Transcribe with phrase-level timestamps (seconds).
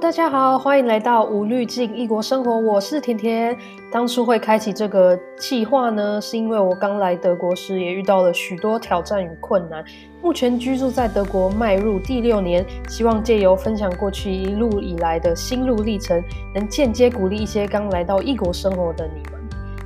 [0.00, 3.54] 大家好，欢迎来到无滤镜异国生活，我是甜甜。
[3.92, 9.84] 当初会开启这个计划呢，是因为我刚来德国时也遇到了许多挑战与困难。
[10.22, 19.38] 目前居住在德国迈入第六年，希望借由分享过去一路以来的心路历程，能间接鼓励一些刚来到异国生活的你们。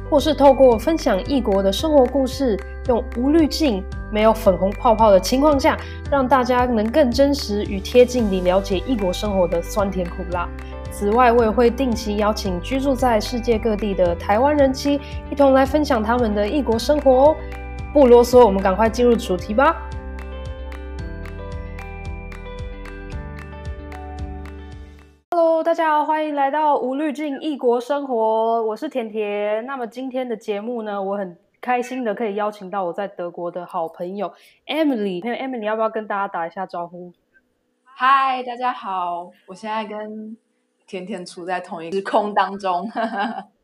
[0.08, 2.56] 或是透过分享异国的生活故事，
[2.88, 3.82] 用无滤镜、
[4.12, 5.76] 没有粉红泡泡的情况下，
[6.10, 10.48] 让大家能更真实与贴近地了解异国生活的酸甜苦辣。
[10.90, 15.00] 此外，我也会定期邀请居住在世界各地的台湾人妻，
[15.30, 17.36] 一同来分享他们的异国生活哦。
[17.92, 19.76] 不啰嗦，我们赶快进入主题吧。
[25.64, 29.64] 大家好，欢迎来到无滤镜异国生活，我是甜甜。
[29.66, 34.30] 那么今天的节目呢，我很开心的可以邀请到我在德国的好朋友
[34.66, 35.22] Emily。
[35.22, 37.10] 朋友 Emily，你要不要跟大家打一下招呼？
[37.84, 40.36] 嗨，大家好，我现在跟
[40.86, 42.86] 甜甜处在同一个时空当中。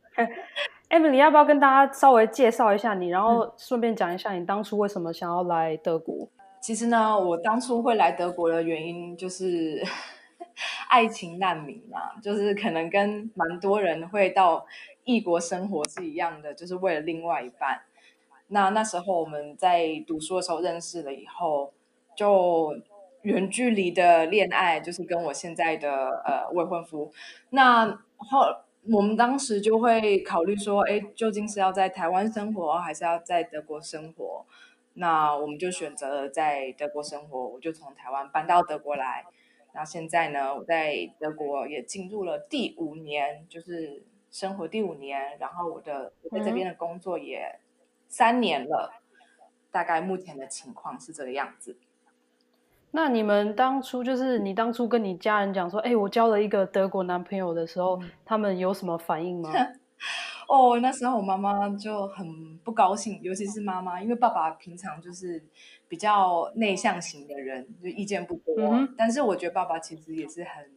[0.89, 6.27] Emily，要不要跟大家稍微介绍一下你，然后顺便讲一下你当初为什么想要来德国？
[6.59, 9.83] 其实呢，我当初会来德国的原因就是。
[10.89, 14.65] 爱情难民嘛，就是可能跟蛮多人会到
[15.05, 17.79] 异国生活是一样的，就是为了另外一半。
[18.51, 21.73] 那那时候我们在读书的时候认识了以后，
[22.15, 22.75] 就
[23.23, 27.11] 远距离的恋爱，就是跟我现在的呃未婚夫。
[27.51, 28.41] 那后
[28.91, 34.45] 我们当时就会考虑说，哎，究竟是要在台湾生活，还是要在德国生活？
[34.95, 39.23] 那我们就选择了在德国生活，我就从台湾搬到德国来。
[39.73, 45.37] 那现在呢，我在德国也进入了第五年，就是生活第五年。
[45.39, 47.59] 然后我的我在这边的工作也
[48.11, 49.17] 三年了，嗯、
[49.71, 51.77] 大概目前的情况是这个样子。
[52.91, 59.49] 那你们当初就是你当初跟你家人讲说，哎，我交了一个德国男朋友的时候，嗯、他们有什么反应吗？
[60.49, 65.41] 哦，那时候我妈妈就很不高兴，尤其是妈妈，因为爸爸平常就是
[65.87, 68.53] 比较内向型的人，就意见不多。
[68.57, 70.69] 嗯、但是我觉得爸爸其实也是很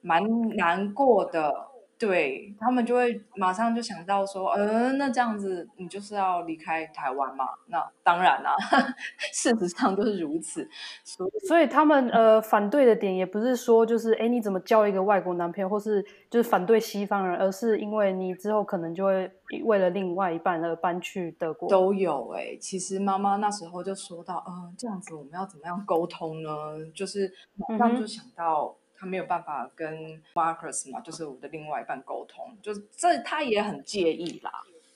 [0.00, 0.22] 蛮
[0.56, 1.67] 难过的。
[1.98, 7.44] 对，他们就会马上就想到说，嗯、呃，那这样子你就是要离开台湾嘛？
[7.66, 8.78] 那当然啦、啊，
[9.34, 10.68] 事实上就是如此。
[11.02, 16.00] 所以，所以他们呃反对的点也不是说就是哎你怎么交一个外国男朋友，或是
[16.30, 19.28] 就是反对西方人，而是因为你之后可能就会
[19.64, 21.68] 为了另外一半而搬去德国。
[21.68, 26.50] 都有哎、欸，其实妈妈那时候就说到，嗯、呃，这样子我们要怎么样沟通呢？
[26.94, 28.76] 就是马上就想到。
[28.98, 34.50] 他没有办法跟 Marcus 嘛，就是我的另外一半沟通，就是这他也很介意啦。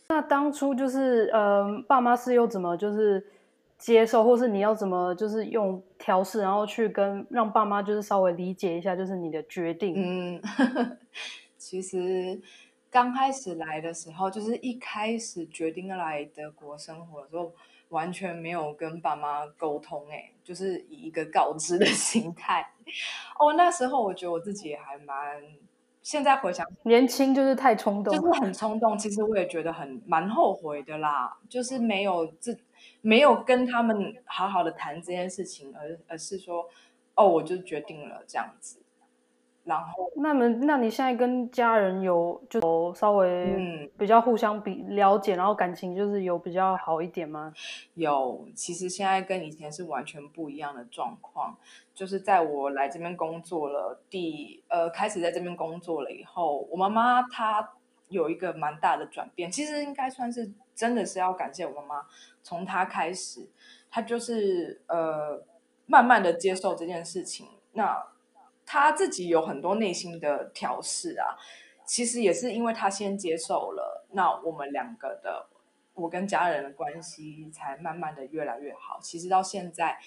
[0.09, 3.25] 那当初就是呃，爸妈是又怎么就是
[3.79, 9.95] 接受，或是你要怎么就是用调试，然后去跟让爸妈就是稍微理解一下，就是你的决定。
[9.97, 10.97] 嗯，呵 呵
[11.57, 12.41] 其实
[12.91, 17.53] 刚开始来的时候，就是一开始决定要来德国生活的时候。
[17.93, 22.73] 完全没有跟爸妈沟通，哎，就是以一个告知的 心态。
[23.39, 25.43] 哦，那时候我觉得我自己也还蛮，
[26.03, 28.99] 现在回想，年轻就是太冲动，就是很冲动。
[28.99, 32.59] 其实我也觉得很蛮后悔的啦，就是没有自
[33.01, 36.69] 没有跟他们好好的谈这件事情，而而是说，
[37.15, 38.82] 哦，我就决定了这样子。
[39.65, 47.53] 然后，那么，那你现在跟家人有就有稍微比较互相比了解，嗯、然后感情就是有比较好一点吗？
[47.95, 51.57] 有，其实现在跟以前是完全不一样的状况。
[51.95, 57.75] 就是在我来这边工作了第呃开始在这边工作了以后，我妈妈她
[58.09, 59.49] 有一个蛮大的转变。
[59.49, 62.07] 其实应该算是真的是要感谢我妈妈，
[62.43, 63.49] 从她开始，
[63.91, 65.41] 她就是呃
[65.87, 67.47] 慢慢的接受这件事情。
[67.75, 68.03] 那
[68.73, 71.37] 他自己有很多内心的调试啊，
[71.85, 75.47] 其实也是因为他先接受了，那我们两个的，
[75.93, 78.99] 我跟家人的关系才慢慢的越来越好。
[79.03, 79.99] 其实到现在，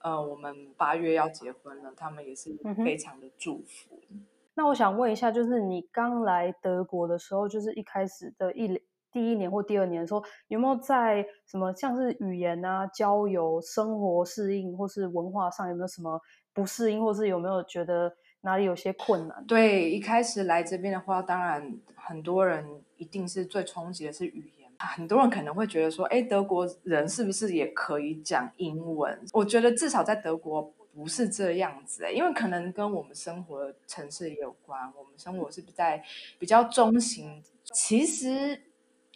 [0.00, 2.54] 呃，我们八月要结婚了，他们也是
[2.84, 3.98] 非常的祝福。
[4.10, 4.26] 嗯。
[4.52, 8.78] 那我想问一下，就是你刚来德国的时候，就是一开始的一
[9.10, 16.20] 第一年或第二年的时候，有没有在什么像是语言啊、交友、生活适应，或是文化上有没有什么？
[16.52, 19.44] 不适应，或是有没有觉得哪里有些困难？
[19.46, 22.66] 对，一开始来这边的话，当然很多人
[22.96, 24.70] 一定是最冲击的是语言。
[24.78, 29.16] 很多人可能会觉得说，哎，德国人是不是也可以讲英文？
[29.32, 34.80] 我觉得至少在德国不是这样子，因为可能跟我们生活的城市也有关。
[34.98, 36.02] 我们生活是在
[36.36, 37.40] 比较中型，
[37.72, 38.60] 其实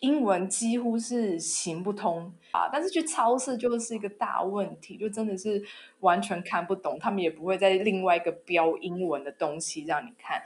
[0.01, 5.63] 英文几乎是行不通啊，但是去超市就是一个大问题，就真的是
[6.01, 10.43] 完全看不懂，他们也不会在另外一个标英文的东西让你看，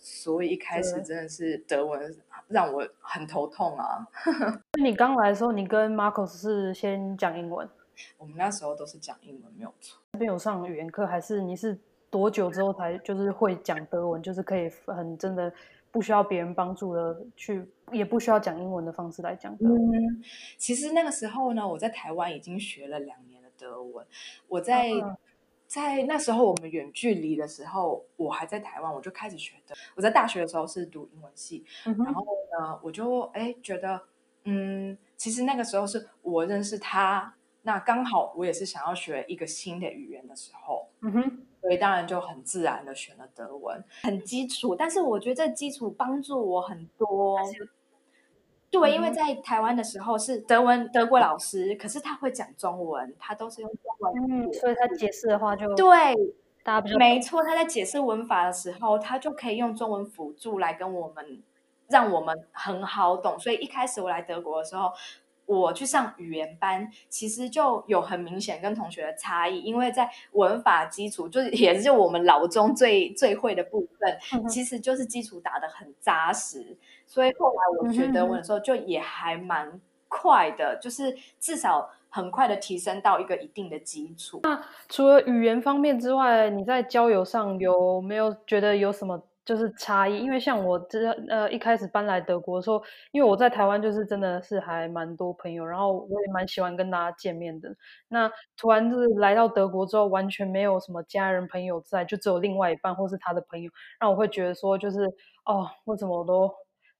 [0.00, 2.16] 所以一开始真的是德文
[2.48, 4.06] 让我很头痛啊。
[4.78, 7.68] 那你刚来的时候，你跟 Marcus 是先讲英文？
[8.16, 10.00] 我们那时候都是讲英文，没有错。
[10.12, 11.78] 那边有上语言课，还是你是
[12.08, 15.52] 多久之后才就是会讲德文，就是可以很真的？
[15.96, 19.56] 不需要别人帮助的去，也不需要讲英文的方式来讲。
[19.60, 20.22] 嗯，
[20.58, 24.06] 其实那个时候呢，我在台湾已经学了两年的德文。
[24.46, 25.16] 我在、啊、
[25.66, 29.74] 在那时候我们远距离的时候，我还在台湾，我就开始学德。
[29.94, 32.26] 我在大学的时候是读英文系，嗯、然后
[32.60, 34.02] 呢，我就哎觉得，
[34.44, 37.34] 嗯，其实那个时候是我认识他，
[37.66, 40.88] 那刚好我也是想要学一个新的语言的时候。
[41.02, 41.42] 嗯哼。
[41.62, 47.40] 所以当然就很自然的选了德文，很基础，但是我觉得这基础帮助我很多。
[48.70, 56.14] 对，因为在台湾的时候是德文德国老师，可是他会讲中文，他都是用中文，嗯，所以他解释的话就对，
[56.62, 61.42] 大家没错，他在解释文法的时候，他就可以用中文辅助来跟我们，
[61.88, 63.36] 让我们很好懂。
[63.40, 64.92] 所以一开始我来德国的时候。
[65.46, 76.76] 我去上语言班，其实就有很明显跟同学的差异，因为在文法基础，就是也是就我们老中最最会的部分，嗯，其实就是基础打得很扎实，
[77.06, 84.40] 所以后来我学德文的时候就也还蛮快的，嗯，就是至少很快的提升到一个一定的基础。
[84.42, 89.22] 那除了语言方面之外，你在交友上有没有觉得有什么？
[89.46, 92.82] 就是差异，因为像我这呃一开始搬来德国的时候，
[93.12, 97.72] 因为我在台湾就是真的是还蛮多朋友，然后我也蛮喜欢跟大家见面的。
[98.08, 103.70] 那突然就是来到德国之后，完全没有什么家人朋友在，就只有另外一半或是他的朋友，
[104.00, 104.98] 让我会觉得说就是
[105.44, 106.52] 哦，为什么我都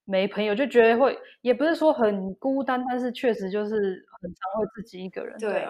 [0.05, 0.55] 没朋友？
[0.55, 5.37] 就觉得会也不是说很孤单，但是确实就是很常会自己一个人。
[5.37, 5.67] 对，对，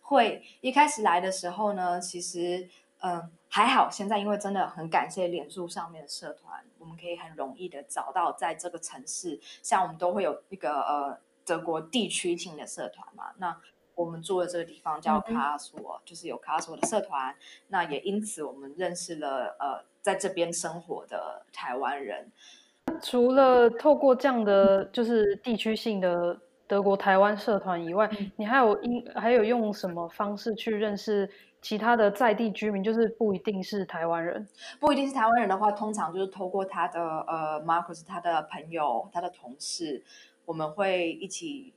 [0.00, 2.68] 会一开始来的时候呢，其实。
[3.02, 3.90] 嗯，还好。
[3.90, 13.32] 现在因为真的很感谢脸书上面的社团，我们可以很容易的找到在这个城市，像我们都会有一个呃德国地区性的社团嘛。
[13.38, 13.60] 那
[13.96, 17.34] 我们住的这个地方叫卡索，嗯，就是有卡索的社团。
[17.68, 22.30] 那也因此我们认识了呃在这边生活的台湾人。
[23.02, 31.28] 除了透过这样的就是地区性的德国台湾社团以外，嗯，你还有因还有用什么方式去认识？
[31.62, 34.48] 其他的在地居民就是不一定是台湾人，
[34.80, 40.02] 不一定是台湾人的话，通常就是透过他的呃，Marcus 他的朋友、他的同事，
[40.46, 41.74] 我们会一起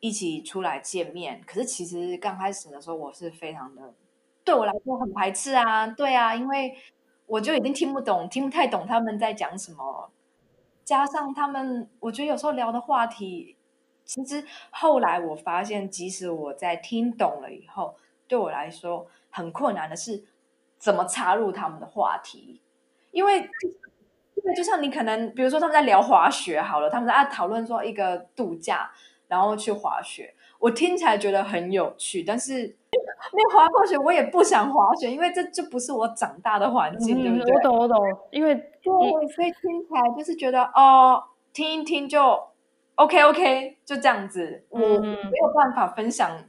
[0.00, 1.40] 一起出来见面。
[1.46, 3.94] 可是其实刚开始的时候，我是非常的，
[4.44, 6.76] 对我来说很排斥啊，对啊，因为
[7.26, 10.10] 我就已经听不懂、听不太懂他们在讲什么，
[10.84, 13.56] 加上他们，我觉得有时候聊的话题，
[14.04, 17.94] 其实后来我发现，即使我在听懂了以后。
[18.28, 20.24] 对我来说很困难的是
[20.78, 22.60] 怎么插入他们的话题，
[23.10, 28.90] 因为因为就像你可能比如说他们在聊滑雪好了，他们在啊讨论说一个度假，
[29.28, 32.76] 然后去滑雪，我听起来觉得很有趣，但是
[33.32, 37.54] 没有滑过雪，我也不想滑雪，因为这就不是我长大的环境，嗯、对不对？
[37.54, 37.96] 我懂，我懂，
[38.30, 38.72] 因为。
[38.86, 38.92] 对，
[39.34, 41.20] 所以听起来就是觉得哦，
[41.52, 42.40] 听一听就
[42.94, 44.86] OK OK，就这样子，我没
[45.42, 46.44] 有办法分享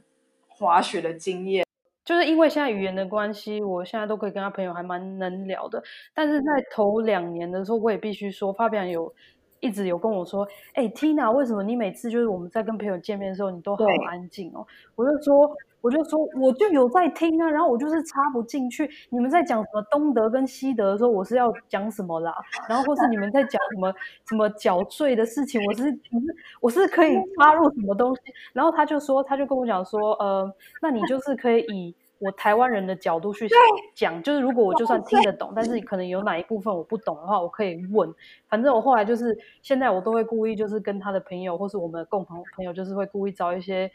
[0.46, 1.66] 滑雪的经验。
[2.08, 5.82] 就是因为现在语言的关系，我现在都可以跟他朋友还蛮能聊的。
[6.14, 9.12] 但是在头两年的时候，我也必须说，发表有
[9.60, 14.66] 一直有跟我说：“哎、欸，Tina，为什么你每次就是我们在跟朋友见面的时候，你都好安静哦？”
[14.96, 18.88] 我就说，我就说，我就有在听啊，然后我就是插不进去。
[19.10, 22.34] 你们在讲什么东德跟西德的时候，我是要讲什么啦？
[22.68, 23.92] 然后或是你们在讲什么
[24.28, 26.26] 什么缴税的事情，我是我是
[26.62, 28.22] 我是可以插入什么东西？
[28.52, 33.48] 然后他就说，他就跟我讲说：“呃，那你就是可以以。”我台湾人的角度去
[33.94, 38.12] 讲，就是如果我就算听得懂，但是可能有哪一部分我不懂的话，我可以问。
[38.48, 43.88] 反正我后来就是现在我都会故意就是跟他的朋友或是我们的共同朋友，就是会故意找一些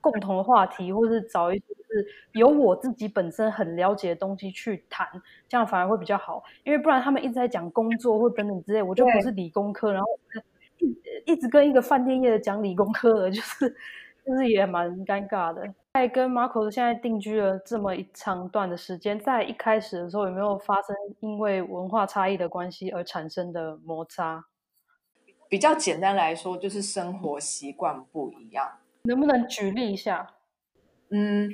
[0.00, 5.06] 共同的话题，或是找一些是有我自己本身很了解的东西去谈，
[5.48, 6.42] 这样反而会比较好。
[6.64, 10.08] 因为不然他们一直在讲工作或等等之类，我就不是理工科，然后
[10.78, 13.68] 一一直跟一个饭店业的讲理工科的，就是
[14.24, 15.66] 就是也蛮尴尬的。
[15.94, 24.44] 在跟 Marcus 现在定居了这么一长段的时间，在一开始的时候有没有发生因为文化差异的关系而产生的摩擦？
[25.48, 28.70] 比较简单来说，就是生活习惯不一样。
[29.08, 30.34] 能不能举例一下？
[31.10, 31.50] 嗯，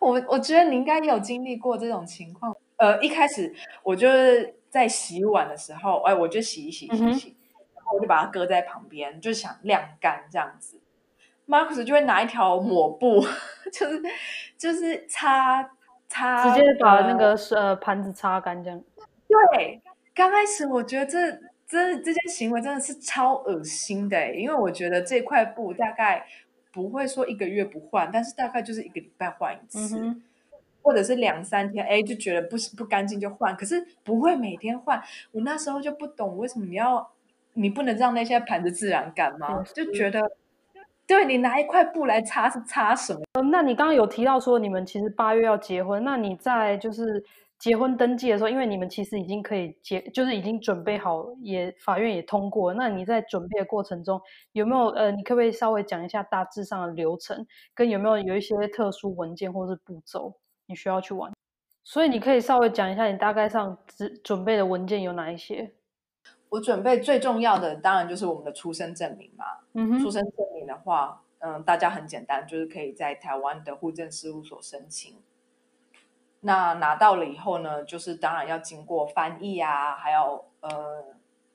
[0.00, 2.54] 我我觉得你应该有经历过这种情况。
[2.76, 7.36] 呃，一开始我就是在洗碗的时候，哎，我就洗一洗洗一洗，
[7.74, 10.80] 然后我就把它搁在旁边，就想晾干这样子。
[11.46, 13.24] Marcus 就会拿一条抹布，
[13.72, 14.02] 就是
[14.56, 15.70] 就是擦
[16.08, 18.82] 擦，直接把那个呃盘子擦干这样。
[19.28, 19.80] 对，
[20.14, 21.32] 刚开始我觉得这
[21.66, 26.26] 这这件行为真的是超恶心的，因为我觉得这块布大概
[26.72, 30.22] 不会说一个月不换，但是大概就是一个礼拜换一次，嗯、
[30.82, 35.02] 或者是两三天，哎，就觉得不不干净就换，可是不会每天换。
[35.32, 37.10] 我那时候就不懂为什么你要，
[37.54, 39.62] 你不能让那些盘子自然干吗？
[39.74, 40.20] 就觉得。
[41.06, 43.20] 对，你拿一块布来擦是擦什么？
[43.40, 47.24] 嗯，那你刚刚有提到说你们其实八月要结婚，那你在就是
[47.58, 52.72] 结婚登记的时候，因为你们其实已经可以结，就是已经准备好，也法院也通过。
[52.74, 54.20] 那你在准备的过程中
[54.52, 61.32] 有没有呃，你可不可以稍微讲一下大致上的流程，跟有没有有一些特殊文件或是步骤你需要去完？
[61.82, 65.72] 所以你可以稍微讲一下你大概上准准备的文件有哪一些？
[66.50, 69.44] 我准备最重要的当然就是我们的出生证明嘛。
[69.72, 75.16] 嗯哼，出生证明的话，嗯，大家很简单，就是可以在台湾的户政事务所申请。
[76.40, 81.04] 那拿到了以后呢，就是当然要经过翻译啊，还有呃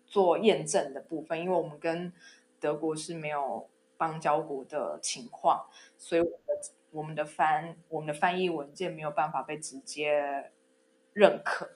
[0.06, 2.12] 做验证的部分，因为我们跟
[2.60, 5.66] 德国是没有邦交国的情况，
[5.98, 6.54] 所以我们的
[6.92, 10.52] 我们的翻我们的翻译文件没有办法被直接
[11.14, 11.70] 认可。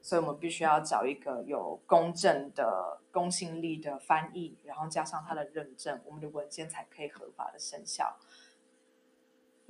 [0.00, 8.16] 所以我们必须要找一个有公正的、公信力的翻译，然后加上他的认证，我们的文件才可以合法的生效。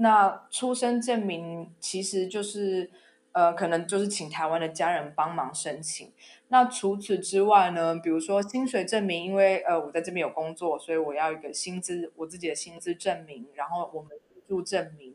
[0.01, 2.89] 那出生证明其实就是，
[3.33, 6.13] 呃，可能就是请台湾的家人帮忙申请。
[6.49, 15.15] 那除此之外呢，比如说薪水证明，因为呃我在这边有工作，所以我要一个薪资，我自己的薪资证明，然后我们居住证明，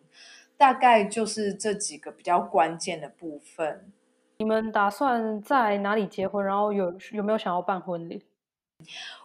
[0.57, 3.91] 大概就是这几个比较关键的部分。
[4.39, 6.45] 你们打算在哪里结婚？
[6.45, 8.25] 然后有有没有想要办婚礼？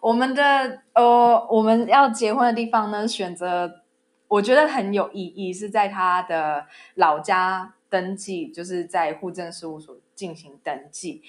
[0.00, 3.77] 我们的呃，我们要结婚的地方呢，选择
[4.28, 11.23] 我觉得很有意义，是在他的老家登记，就是在户政事务所进行登记。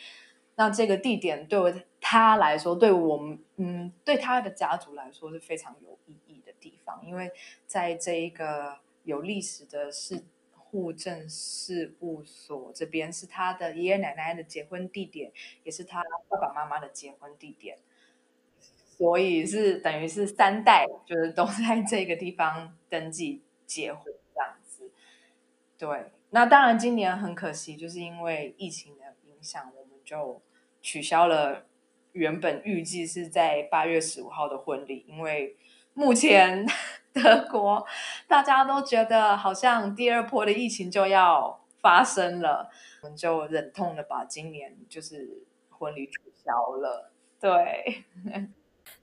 [0.55, 7.31] 那这个地点对他来说，对我们嗯，对他的家族来说是非常有意义的地方，因为
[7.65, 10.23] 在这一个有历史的是。
[10.71, 15.31] 户政事务所这边是他的爷爷奶奶的结婚地点，
[15.63, 17.79] 也是他爸爸妈妈的结婚地点，
[18.99, 24.91] 所以是等于是三代，就是都在这个地方登记结婚这样子。
[25.75, 30.39] 对，那当然今年很可惜，就是因为疫情的影响，我们就
[30.83, 31.65] 取消了
[32.11, 35.57] 原本预计是在八月十五号的婚礼，因为
[35.95, 36.67] 目前。
[37.11, 37.83] 德国，
[38.27, 42.69] 大家都觉得好像第二波的疫情就要发生了，
[43.01, 47.11] 我们就忍痛的把今年就是婚礼取消了。
[47.41, 48.03] 对，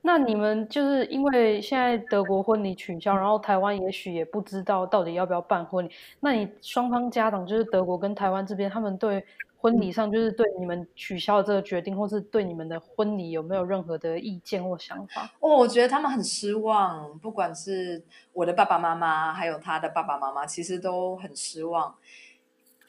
[0.06, 9.24] 那你们就是因为现在德国婚礼取消，然后台湾也许也不知道到底要不要办婚礼，那你双方家长就是德国跟台湾这边，他们对。
[9.58, 15.28] 婚礼上就是对你们取消这个决定，或是对你们的婚礼有没有任何的意见或想法？
[15.40, 21.96] 哦，我觉得他们很失望，不管是我的爸爸妈妈，还有他的爸爸妈妈，其实都很失望，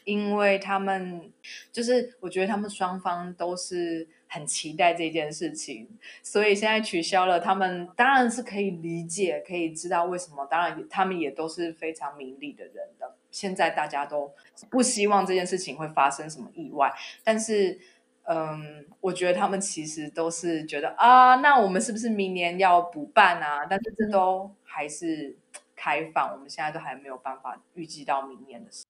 [0.03, 1.31] 因为他们
[1.71, 5.87] 就是我觉得他们双方都是很期待这件事情，
[6.21, 13.15] 所以现在取消了，他们当然是可以理解，可以知道为什么，当然他们也都是非常明理的人的。
[13.29, 14.33] 现在大家都
[14.69, 16.91] 不希望这件事情会发生什么意外，
[17.23, 17.79] 但是，
[18.23, 23.67] 嗯，我觉得他们其实都是觉得啊，那我们是不是明年要补办啊？
[23.69, 25.35] 但是这都还是
[25.75, 28.86] 开放，我们现在都还没有办法预计到明年的事。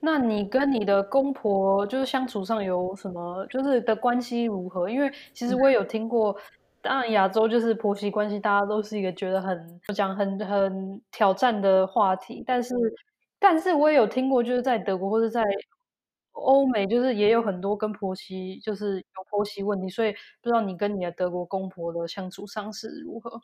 [0.00, 4.88] 那你跟你的公婆就是相处上有什么，就是的关系如何？
[4.88, 6.36] 因为其实我也有听过，
[6.80, 12.74] 当然亚洲就是婆媳关系，大家都是一个觉得很讲很很挑战的话题，但是。
[13.44, 15.42] 但是我也有听过，就是在德国或者在
[16.30, 23.42] 欧美，就是也有很多跟婆媳就是有婆媳问题，所以不知道你跟你的德国公婆的相处上是如何？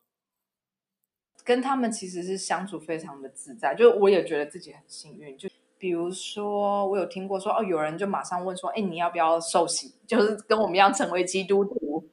[1.43, 5.37] 跟他们其实是相处非常的自在，就我也觉得自己很幸运。
[5.37, 9.95] 就比如说，我有听过说，哦，有人就马上问说，哎，你要不要受洗？
[10.07, 12.05] 就是跟我们一样成为基督徒。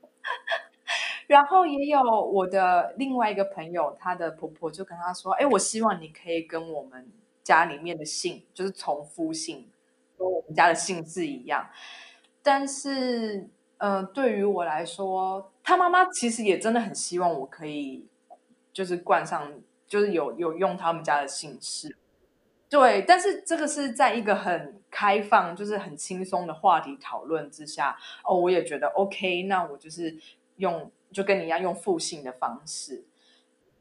[1.27, 7.11] 然后也有我的另外一个朋友，她的婆婆就跟她说，哎，我希望你可以跟我们。
[7.45, 9.69] 家里面的姓就是从夫姓，
[10.17, 11.69] 跟我们家的姓氏一样。
[12.41, 18.07] 但是，呃，对于我来说，他妈妈其实也真的很希望我可以，
[18.73, 19.53] 就是冠上，
[19.87, 21.95] 就是有有用他们家的姓氏。
[22.75, 30.17] 对，但是这个是在一个很开放，就是很轻松的话题讨论之下，哦，我也觉得 OK，那我就是
[30.57, 30.91] 用。
[31.13, 33.05] 就跟你一样用负性的方式，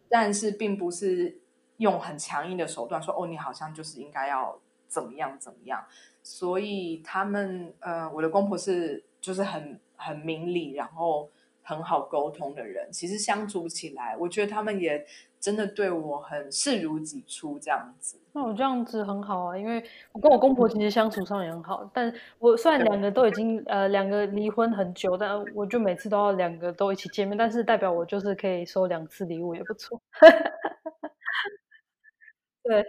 [0.08, 1.40] 但是并不是
[1.78, 5.84] 用很强硬的手段说哦，你好像就是应该要怎么样怎么样。
[6.22, 11.28] 所以他们呃，我的公婆是就是很很明理，然后
[11.64, 12.92] 很好沟通的人。
[12.92, 15.04] 其实相处起来，我觉得他们也
[15.44, 18.18] 真的对我很视如己出这样子。
[18.32, 30.00] 那我这样子很好啊，因为我跟我公婆其实相处上也很好，但我虽然两个都已经呃两个离婚很久，但我就每次都要两个都一起见面，但是代表我就是可以收两次礼物也不错。
[32.64, 32.82] 对，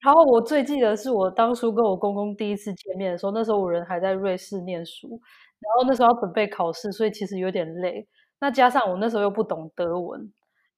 [0.00, 5.08] 然后我最记得是我当初跟我公公第一次见面的时候，那时候我人还在瑞士念书，
[5.58, 8.06] 然后那时候要准备考试，所以其实有点累。
[8.40, 10.32] 那加上我那时候又不懂德文。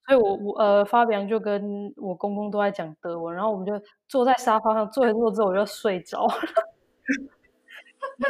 [0.06, 3.72] 所以我，我我呃，发表就跟我公公都在讲德文，然后我们就
[4.08, 6.34] 坐在沙发上坐一坐之后，我就睡着了。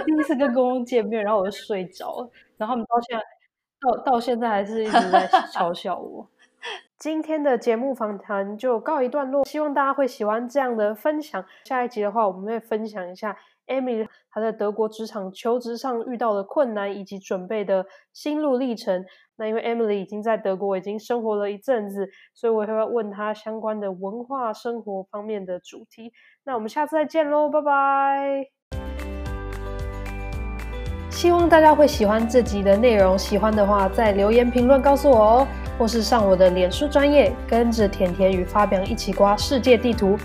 [0.05, 3.25] 第一次跟公公见面，然后我就睡着了，然后他们到现在
[3.81, 6.29] 到到现在还是一直在嘲 笑我。
[6.99, 11.45] 今天的节目访谈就告一段落，希望大家会喜欢这样的分享。
[11.65, 13.37] 下一集的话，我们会分享一下
[13.73, 19.05] Emily 她在德国职场求职上遇到的困难以及准备的心路历程。
[19.37, 26.13] 那因为 Emily 已经在德国已经生活了一阵子，所以我也会问她相关的文化生活方面的主题。
[26.45, 28.47] 那我们下次再见喽，拜拜！
[31.11, 35.47] 希望大家会喜欢这集的内容，喜欢的话再留言评论告诉我哦，
[35.79, 40.17] 或是上我的脸书专业，跟着甜甜与发表一起刮世界地图，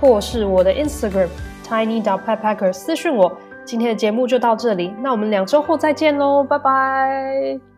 [0.00, 1.28] 或是我的 Instagram
[1.64, 3.32] tiny.petpacker 私讯我。
[3.64, 7.73] 今天的节目就到这里，那我们两周后再见喽，拜拜！